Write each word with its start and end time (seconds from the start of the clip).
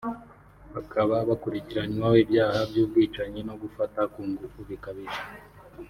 bakaba 0.75 1.15
bakurikiranweho 1.29 2.15
ibyaha 2.23 2.59
by’ubwicanyi 2.69 3.39
no 3.47 3.55
gufata 3.61 3.99
ku 4.13 4.21
ngufu 4.29 4.59
bikabije 4.69 5.21